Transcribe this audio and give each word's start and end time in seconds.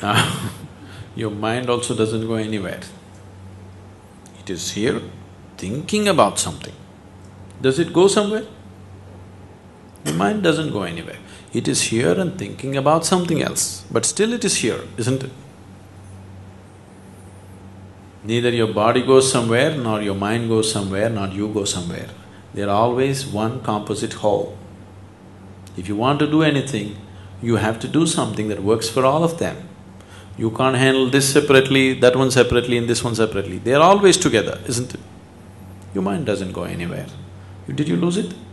Now, 0.00 0.50
your 1.14 1.30
mind 1.30 1.70
also 1.70 1.94
doesn't 1.94 2.26
go 2.26 2.34
anywhere. 2.34 2.80
It 4.40 4.50
is 4.50 4.72
here 4.72 5.00
thinking 5.56 6.08
about 6.08 6.38
something. 6.38 6.74
Does 7.60 7.78
it 7.78 7.92
go 7.92 8.08
somewhere? 8.08 8.44
Your 10.04 10.14
mind 10.14 10.42
doesn't 10.42 10.72
go 10.72 10.82
anywhere. 10.82 11.18
It 11.52 11.68
is 11.68 11.82
here 11.82 12.18
and 12.20 12.38
thinking 12.38 12.76
about 12.76 13.06
something 13.06 13.40
else, 13.40 13.84
but 13.90 14.04
still 14.04 14.32
it 14.32 14.44
is 14.44 14.56
here, 14.56 14.80
isn't 14.98 15.22
it? 15.22 15.30
Neither 18.24 18.50
your 18.50 18.72
body 18.72 19.02
goes 19.02 19.30
somewhere, 19.30 19.76
nor 19.76 20.02
your 20.02 20.14
mind 20.14 20.48
goes 20.48 20.72
somewhere, 20.72 21.08
nor 21.08 21.28
you 21.28 21.48
go 21.48 21.64
somewhere. 21.64 22.08
They're 22.54 22.70
always 22.70 23.26
one 23.26 23.62
composite 23.62 24.14
whole. 24.14 24.56
If 25.76 25.88
you 25.88 25.96
want 25.96 26.18
to 26.20 26.26
do 26.26 26.42
anything, 26.42 26.96
you 27.42 27.56
have 27.56 27.78
to 27.80 27.88
do 27.88 28.06
something 28.06 28.48
that 28.48 28.62
works 28.62 28.88
for 28.88 29.04
all 29.04 29.24
of 29.24 29.38
them. 29.38 29.68
You 30.36 30.50
can't 30.50 30.76
handle 30.76 31.08
this 31.10 31.32
separately, 31.32 31.94
that 32.00 32.16
one 32.16 32.30
separately, 32.30 32.76
and 32.76 32.88
this 32.88 33.04
one 33.04 33.14
separately. 33.14 33.58
They're 33.58 33.80
always 33.80 34.16
together, 34.16 34.60
isn't 34.66 34.94
it? 34.94 35.00
Your 35.94 36.02
mind 36.02 36.26
doesn't 36.26 36.52
go 36.52 36.64
anywhere. 36.64 37.06
Did 37.72 37.88
you 37.88 37.96
lose 37.96 38.16
it? 38.16 38.34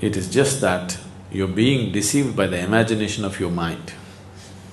It 0.00 0.16
is 0.16 0.30
just 0.30 0.62
that 0.62 0.96
you're 1.30 1.46
being 1.46 1.92
deceived 1.92 2.34
by 2.34 2.46
the 2.46 2.58
imagination 2.58 3.22
of 3.22 3.38
your 3.38 3.50
mind. 3.50 3.92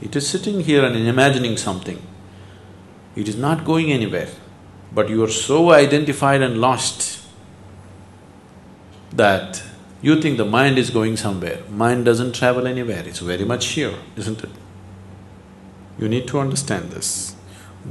It 0.00 0.14
is 0.14 0.28
sitting 0.28 0.60
here 0.60 0.84
and 0.84 0.94
imagining 0.96 1.56
something. 1.56 2.00
It 3.16 3.26
is 3.26 3.36
not 3.36 3.64
going 3.64 3.90
anywhere, 3.90 4.28
but 4.92 5.08
you 5.08 5.24
are 5.24 5.30
so 5.30 5.72
identified 5.72 6.40
and 6.40 6.60
lost 6.60 7.17
that 9.18 9.62
you 10.00 10.20
think 10.20 10.36
the 10.36 10.44
mind 10.44 10.78
is 10.78 10.90
going 10.90 11.16
somewhere. 11.16 11.60
Mind 11.68 12.04
doesn't 12.04 12.34
travel 12.34 12.66
anywhere, 12.66 13.02
it's 13.06 13.18
very 13.18 13.44
much 13.44 13.66
here, 13.66 13.94
isn't 14.16 14.42
it? 14.42 14.50
You 15.98 16.08
need 16.08 16.28
to 16.28 16.38
understand 16.38 16.92
this. 16.92 17.34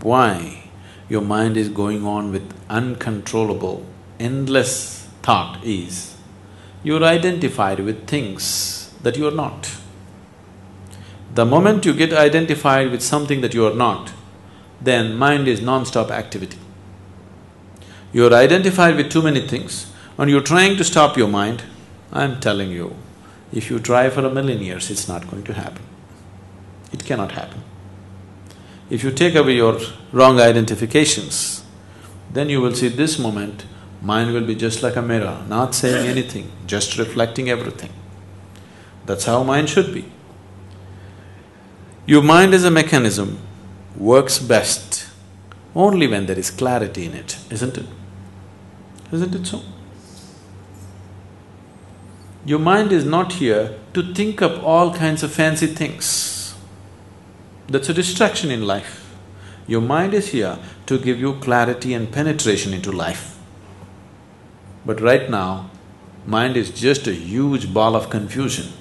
Why 0.02 0.70
your 1.10 1.22
mind 1.22 1.58
is 1.58 1.70
going 1.70 2.06
on 2.06 2.32
with 2.32 2.54
uncontrollable, 2.70 3.86
endless 4.20 5.08
thought 5.22 5.64
is 5.64 6.16
you're 6.84 7.04
identified 7.04 7.82
with 7.82 8.08
things 8.08 8.94
that 9.04 9.18
you 9.18 9.28
are 9.28 9.38
not. 9.44 9.72
The 11.34 11.46
moment 11.46 11.86
you 11.86 11.94
get 11.94 12.14
identified 12.14 12.90
with 12.92 13.02
something 13.02 13.42
that 13.42 13.54
you 13.54 13.68
are 13.68 13.76
not, 13.76 14.12
then 14.80 15.16
mind 15.16 15.48
is 15.48 15.62
non-stop 15.62 16.10
activity. 16.10 16.58
You're 18.14 18.34
identified 18.34 18.96
with 18.96 19.12
too 19.12 19.22
many 19.22 19.42
things 19.42 19.92
and 20.18 20.30
you're 20.30 20.42
trying 20.42 20.78
to 20.78 20.84
stop 20.84 21.18
your 21.18 21.28
mind, 21.28 21.64
I'm 22.12 22.40
telling 22.40 22.72
you, 22.72 22.96
if 23.52 23.70
you 23.70 23.80
try 23.80 24.10
for 24.10 24.26
a 24.26 24.34
million 24.34 24.62
years, 24.62 24.90
it's 24.90 25.08
not 25.08 25.30
going 25.30 25.44
to 25.44 25.54
happen. 25.54 25.84
It 26.92 27.06
cannot 27.06 27.34
happen. 27.34 27.64
If 28.90 29.04
you 29.04 29.12
take 29.12 29.36
away 29.36 29.56
your 29.56 29.80
wrong 30.12 30.40
identifications, 30.40 31.64
then 32.32 32.50
you 32.50 32.62
will 32.62 32.74
see 32.74 32.88
this 32.88 33.20
moment, 33.20 33.66
mind 34.02 34.34
will 34.34 34.46
be 34.46 34.56
just 34.56 34.82
like 34.82 34.96
a 34.96 35.02
mirror, 35.02 35.44
not 35.48 35.76
saying 35.76 36.08
anything, 36.08 36.52
just 36.66 36.98
reflecting 36.98 37.50
everything. 37.50 37.92
That's 39.06 39.26
how 39.26 39.44
mind 39.44 39.70
should 39.70 39.94
be. 39.94 40.06
Your 42.06 42.24
mind 42.24 42.54
as 42.54 42.64
a 42.64 42.72
mechanism 42.72 43.40
works 43.98 44.40
best 44.40 45.08
only 45.76 46.08
when 46.08 46.26
there 46.26 46.40
is 46.40 46.50
clarity 46.50 47.06
in 47.06 47.14
it, 47.14 47.38
isn't 47.50 47.78
it? 47.78 47.86
Isn't 49.12 49.36
it 49.36 49.46
so? 49.46 49.62
Your 52.48 52.60
mind 52.60 52.94
is 52.94 53.04
not 53.04 53.34
here 53.34 53.78
to 53.94 54.14
think 54.14 54.42
up 54.42 54.64
all 54.64 54.94
kinds 54.94 55.22
of 55.22 55.34
fancy 55.34 55.68
things. 55.68 56.56
That's 57.68 57.90
a 57.90 57.94
distraction 57.94 58.52
in 58.52 58.66
life. 58.66 59.14
Your 59.68 59.82
mind 59.82 60.14
is 60.14 60.30
here 60.30 60.58
to 60.86 60.98
give 60.98 61.20
you 61.20 61.34
clarity 61.42 61.94
and 61.94 62.10
penetration 62.10 62.74
into 62.74 62.90
life. 62.90 63.38
But 64.86 65.02
right 65.02 65.30
now, 65.30 65.72
mind 66.26 66.56
is 66.56 66.72
just 66.72 67.06
a 67.06 67.14
huge 67.14 67.74
ball 67.74 67.98
of 67.98 68.10
confusion, 68.10 68.72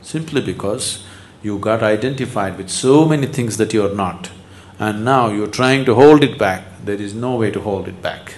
simply 0.00 0.40
because 0.40 1.04
you 1.42 1.58
got 1.58 1.82
identified 1.82 2.56
with 2.56 2.70
so 2.70 3.04
many 3.04 3.26
things 3.26 3.58
that 3.58 3.74
you're 3.74 3.94
not, 3.94 4.30
and 4.78 5.04
now 5.04 5.28
you're 5.28 5.48
trying 5.48 5.84
to 5.84 5.94
hold 5.94 6.24
it 6.24 6.38
back, 6.38 6.64
there 6.82 6.96
is 6.96 7.12
no 7.12 7.36
way 7.36 7.50
to 7.50 7.60
hold 7.60 7.88
it 7.88 8.00
back. 8.00 8.36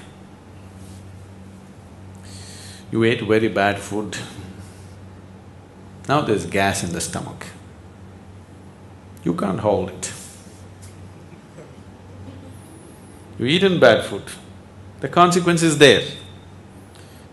You 2.96 3.04
ate 3.04 3.20
very 3.20 3.48
bad 3.48 3.78
food, 3.78 4.16
now 6.08 6.22
there's 6.22 6.46
gas 6.46 6.82
in 6.82 6.94
the 6.94 7.00
stomach. 7.02 7.44
You 9.22 9.34
can't 9.34 9.60
hold 9.60 9.90
it. 9.90 10.14
You've 13.38 13.50
eaten 13.50 13.78
bad 13.78 14.06
food, 14.06 14.22
the 15.00 15.10
consequence 15.10 15.62
is 15.62 15.76
there. 15.76 16.04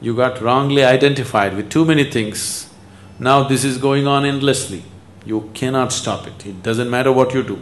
You 0.01 0.13
got 0.13 0.41
wrongly 0.41 0.83
identified 0.83 1.55
with 1.55 1.69
too 1.69 1.85
many 1.85 2.03
things, 2.11 2.69
now 3.17 3.43
this 3.43 3.63
is 3.63 3.77
going 3.77 4.05
on 4.05 4.25
endlessly. 4.25 4.83
You 5.25 5.49
cannot 5.53 5.93
stop 5.93 6.27
it, 6.27 6.45
it 6.45 6.61
doesn't 6.61 6.89
matter 6.89 7.13
what 7.13 7.33
you 7.33 7.41
do. 7.41 7.57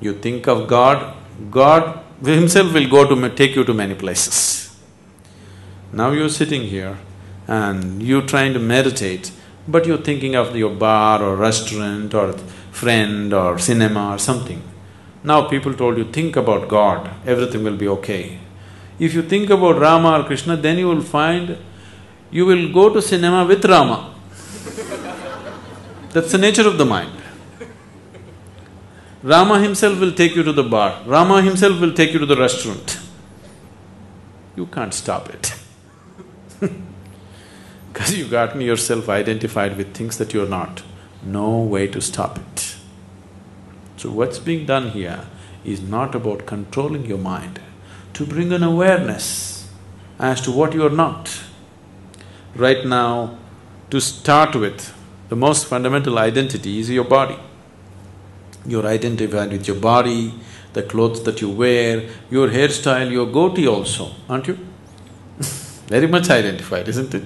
You 0.00 0.14
think 0.14 0.48
of 0.48 0.66
God, 0.66 1.14
God 1.50 2.00
himself 2.24 2.72
will 2.72 2.88
go 2.88 3.06
to 3.14 3.28
take 3.36 3.54
you 3.54 3.64
to 3.64 3.74
many 3.74 3.94
places. 3.94 4.63
Now 5.94 6.10
you're 6.10 6.28
sitting 6.28 6.62
here 6.62 6.98
and 7.46 8.02
you're 8.02 8.26
trying 8.26 8.52
to 8.54 8.58
meditate, 8.58 9.30
but 9.68 9.86
you're 9.86 10.04
thinking 10.08 10.34
of 10.34 10.56
your 10.56 10.74
bar 10.74 11.22
or 11.22 11.36
restaurant 11.36 12.12
or 12.14 12.32
friend 12.72 13.32
or 13.32 13.60
cinema 13.60 14.14
or 14.14 14.18
something. 14.18 14.60
Now 15.22 15.48
people 15.48 15.72
told 15.72 15.96
you, 15.96 16.10
think 16.10 16.34
about 16.34 16.66
God, 16.68 17.08
everything 17.24 17.62
will 17.62 17.76
be 17.76 17.86
okay. 17.86 18.40
If 18.98 19.14
you 19.14 19.22
think 19.22 19.50
about 19.50 19.78
Rama 19.78 20.18
or 20.18 20.24
Krishna, 20.24 20.56
then 20.56 20.78
you 20.78 20.88
will 20.88 21.00
find 21.00 21.58
you 22.32 22.44
will 22.44 22.72
go 22.72 22.92
to 22.92 23.00
cinema 23.00 23.44
with 23.44 23.64
Rama. 23.64 24.12
That's 26.10 26.32
the 26.32 26.38
nature 26.38 26.66
of 26.66 26.76
the 26.76 26.84
mind. 26.84 27.12
Rama 29.22 29.60
himself 29.60 30.00
will 30.00 30.12
take 30.12 30.34
you 30.34 30.42
to 30.42 30.52
the 30.52 30.64
bar, 30.64 31.02
Rama 31.06 31.40
himself 31.40 31.80
will 31.80 31.92
take 31.92 32.12
you 32.12 32.18
to 32.18 32.26
the 32.26 32.36
restaurant. 32.36 32.98
You 34.56 34.66
can't 34.66 34.92
stop 34.92 35.30
it 35.30 35.54
because 37.92 38.16
you've 38.16 38.30
gotten 38.30 38.60
yourself 38.60 39.08
identified 39.08 39.76
with 39.76 39.94
things 39.94 40.18
that 40.18 40.34
you're 40.34 40.48
not. 40.48 40.82
No 41.22 41.58
way 41.60 41.86
to 41.88 42.00
stop 42.00 42.38
it. 42.38 42.76
So 43.96 44.10
what's 44.10 44.38
being 44.38 44.66
done 44.66 44.90
here 44.90 45.24
is 45.64 45.80
not 45.80 46.14
about 46.14 46.46
controlling 46.46 47.06
your 47.06 47.18
mind, 47.18 47.60
to 48.12 48.26
bring 48.26 48.52
an 48.52 48.62
awareness 48.62 49.70
as 50.18 50.40
to 50.42 50.50
what 50.50 50.74
you're 50.74 50.90
not. 50.90 51.40
Right 52.54 52.84
now, 52.84 53.38
to 53.90 54.00
start 54.00 54.54
with, 54.54 54.92
the 55.28 55.36
most 55.36 55.66
fundamental 55.66 56.18
identity 56.18 56.78
is 56.80 56.90
your 56.90 57.04
body. 57.04 57.38
You're 58.66 58.86
identified 58.86 59.52
with 59.52 59.66
your 59.66 59.78
body, 59.78 60.34
the 60.72 60.82
clothes 60.82 61.22
that 61.24 61.40
you 61.40 61.50
wear, 61.50 62.08
your 62.30 62.48
hairstyle, 62.48 63.10
your 63.10 63.26
goatee 63.26 63.66
also, 63.66 64.10
aren't 64.28 64.48
you? 64.48 64.58
Very 65.86 66.06
much 66.06 66.30
identified, 66.30 66.88
isn't 66.88 67.14
it? 67.14 67.24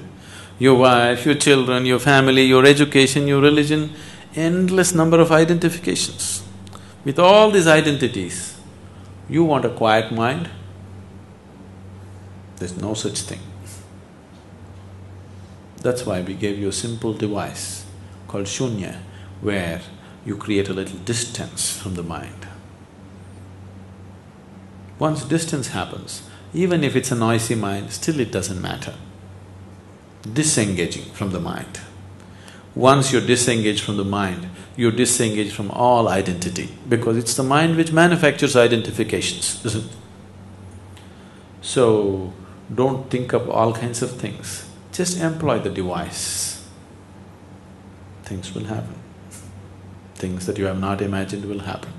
Your 0.59 0.77
wife, 0.77 1.25
your 1.25 1.37
children, 1.37 1.87
your 1.87 1.99
family, 1.99 2.43
your 2.43 2.67
education, 2.67 3.29
your 3.29 3.41
religion, 3.41 3.93
endless 4.35 4.95
number 4.95 5.21
of 5.21 5.31
identifications. 5.31 6.43
With 7.05 7.19
all 7.19 7.51
these 7.51 7.67
identities, 7.67 8.59
you 9.29 9.45
want 9.45 9.65
a 9.65 9.71
quiet 9.71 10.11
mind? 10.11 10.51
There's 12.57 12.77
no 12.77 12.95
such 12.95 13.21
thing. 13.21 13.41
That's 15.81 16.05
why 16.05 16.23
we 16.23 16.35
gave 16.35 16.59
you 16.59 16.69
a 16.69 16.73
simple 16.73 17.15
device 17.15 17.87
called 18.27 18.47
shunya, 18.47 18.97
where 19.41 19.81
you 20.27 20.37
create 20.37 20.69
a 20.69 20.75
little 20.75 20.99
distance 20.99 21.77
from 21.77 21.95
the 21.95 22.03
mind. 22.03 22.49
Once 24.99 25.23
distance 25.25 25.69
happens, 25.69 26.28
even 26.55 26.83
if 26.85 26.97
it's 26.97 27.11
a 27.11 27.15
noisy 27.15 27.55
mind, 27.55 27.93
still 27.93 28.21
it 28.21 28.33
doesn't 28.33 28.61
matter. 28.61 28.95
Disengaging 30.33 31.13
from 31.13 31.31
the 31.31 31.41
mind. 31.41 31.81
Once 32.75 33.13
you're 33.13 33.27
disengaged 33.27 33.83
from 33.83 33.97
the 33.97 34.05
mind, 34.05 34.49
you're 34.77 34.93
disengaged 34.93 35.53
from 35.53 35.71
all 35.73 36.09
identity 36.09 36.69
because 36.89 37.17
it's 37.17 37.35
the 37.35 37.43
mind 37.43 37.77
which 37.77 37.93
manufactures 37.93 38.55
identifications, 38.55 39.65
isn't 39.65 39.85
it? 39.85 39.97
So, 41.61 42.33
don't 42.73 43.11
think 43.11 43.33
of 43.33 43.51
all 43.51 43.73
kinds 43.73 44.03
of 44.03 44.13
things, 44.13 44.69
just 44.93 45.19
employ 45.19 45.59
the 45.59 45.71
device. 45.71 46.67
Things 48.23 48.55
will 48.55 48.65
happen. 48.65 48.95
Things 50.15 50.47
that 50.47 50.59
you 50.59 50.67
have 50.67 50.79
not 50.79 51.03
imagined 51.03 51.47
will 51.47 51.61
happen. 51.61 51.93